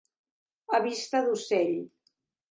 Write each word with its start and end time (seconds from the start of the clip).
A 0.77 0.79
vista 0.85 1.21
d'ocell. 1.27 1.75